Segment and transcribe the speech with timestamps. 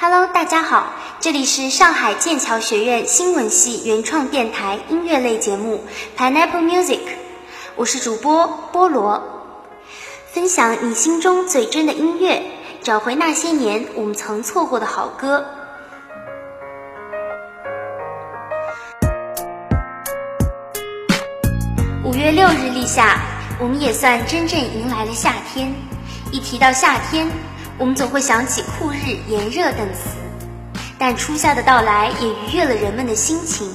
[0.00, 5.84] Hello，大家好，这里是上海剑桥学院新闻系原创电台音乐类节目
[6.16, 7.00] Pineapple Music，
[7.74, 9.20] 我是主播菠萝，
[10.32, 12.40] 分享你心中最真的音乐，
[12.80, 15.44] 找回那些年我们曾错过的好歌。
[22.04, 23.18] 五月六日立夏，
[23.58, 25.74] 我们也算真正迎来了夏天。
[26.30, 27.28] 一提到夏天，
[27.78, 30.18] 我们总会想起酷日、炎热等词，
[30.98, 33.70] 但初夏的到来也愉悦了人们的心情。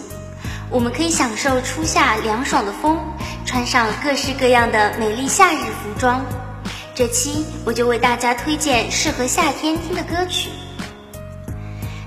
[0.69, 2.99] 我们可以享受初夏凉爽的风，
[3.45, 6.21] 穿上各式各样的美丽夏日服装。
[6.93, 10.49] 这期我就为大家推荐适合夏天听的歌曲。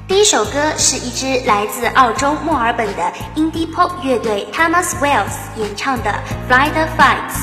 [0.06, 6.10] 第一首歌是一支来自澳洲墨尔本的 indie pop 乐队 Thomas Wells 演唱的
[6.46, 7.40] 《Fly the Fights》。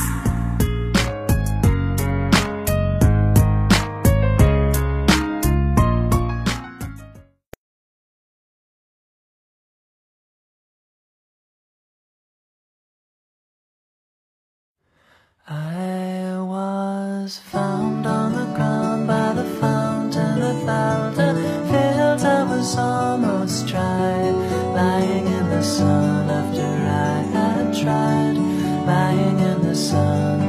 [17.33, 20.41] Was found on the ground by the fountain.
[20.41, 21.33] I felt the
[21.69, 24.31] fields I was almost dry,
[24.75, 28.37] lying in the sun after I had tried,
[28.85, 30.39] lying in the sun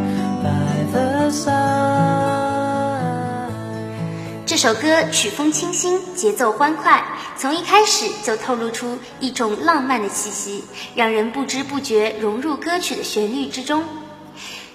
[0.43, 1.55] by the side.
[4.45, 7.03] 这首歌曲风清新，节奏欢快，
[7.39, 13.83] 从一开始就透露出一种浪漫的气息，让人不知不觉融入歌曲的旋律之中。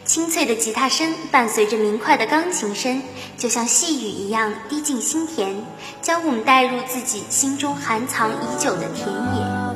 [0.09, 2.99] 清脆的吉他声伴随着明快的钢琴声，
[3.37, 5.55] 就像细雨一样滴进心田，
[6.01, 9.69] 将我们带入自己心中含藏已久的田野。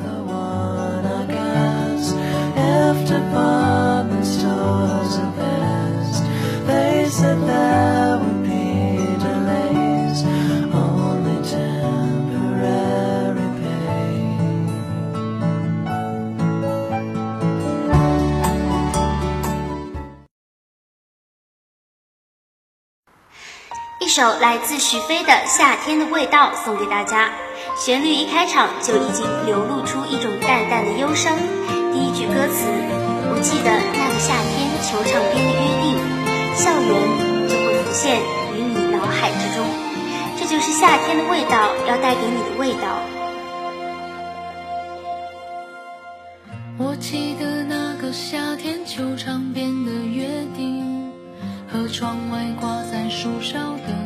[24.14, 27.32] 首来自许飞的《夏天的味道》送给大家。
[27.76, 31.36] 旋律一开场就已经流露出一种淡淡的忧伤。
[31.92, 32.62] 第一句歌词：
[33.26, 35.98] 我记得那个夏天，球场边的约定，
[36.54, 36.94] 校园
[37.48, 38.20] 就会浮现
[38.54, 39.66] 于你脑海之中。
[40.38, 42.86] 这就是夏天的味道，要带给你的味道。
[46.78, 51.10] 我记得那个夏天，球场边的约定，
[51.66, 54.03] 和窗外挂在树梢的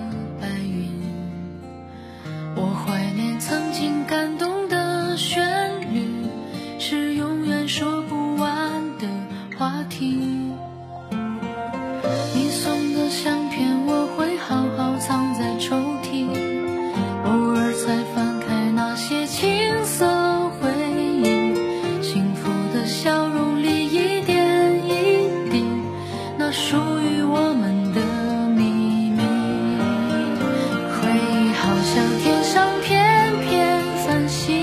[31.85, 34.55] 像天上片片繁星，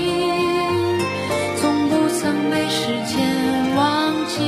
[1.60, 4.40] 从不曾被时间忘记。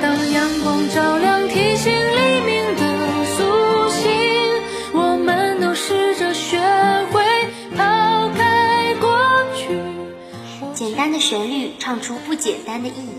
[0.00, 2.82] 当阳光照亮提醒黎明的
[3.36, 4.12] 苏醒，
[4.92, 6.58] 我们都试着学
[7.12, 7.22] 会
[7.76, 9.18] 抛开过
[9.56, 9.80] 去。
[10.74, 13.12] 简单的旋律唱出不简单的意义。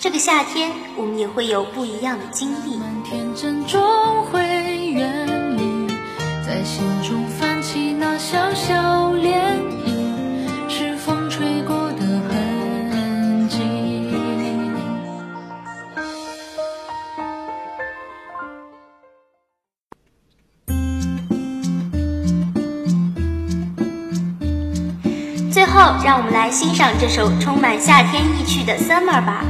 [0.00, 2.76] 这个夏天，我们也会有不一样的经历。
[2.76, 3.80] 们天真终
[4.26, 4.40] 会，
[6.64, 13.58] 心中泛起那小小涟漪，是风吹过的痕迹。
[25.50, 29.44] 最后，让我们来欣赏这首充满夏天意趣的《Summer》吧。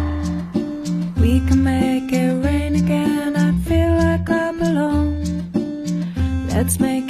[1.17, 3.37] We can make it rain again.
[3.37, 5.23] I feel like I belong.
[6.55, 7.02] Let's make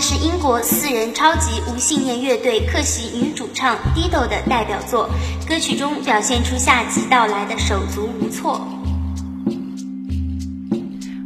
[0.00, 5.10] 是英国四人超级无信念乐队客席女主唱 Dido 的代表作，
[5.46, 8.60] 歌曲中表现出夏季到来的手足无措。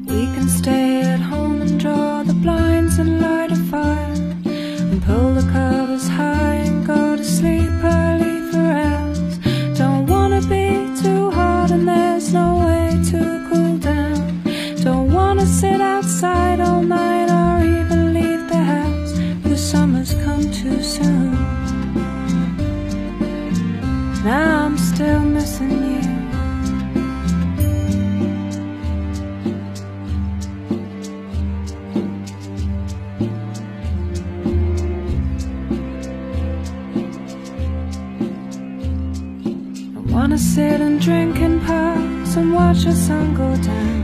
[0.07, 4.15] We can stay at home and draw the blinds and light a fire
[4.47, 6.52] and pull the covers high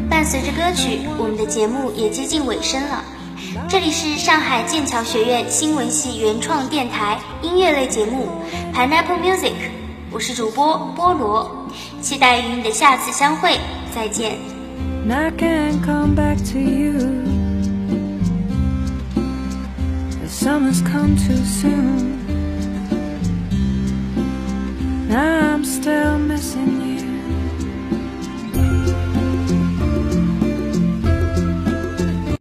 [0.09, 3.05] 伴随着歌曲，我们的节目也接近尾声了。
[3.69, 8.29] 这里是上海剑桥学院新闻系原创电台音乐类节目
[8.75, 9.53] Pineapple Music，
[10.11, 11.69] 我是主播菠萝，
[12.01, 13.59] 期待与你的下次相会，
[13.95, 14.39] 再见。
[15.11, 16.99] I can't come back to you.
[20.21, 22.08] The summer's come too soon.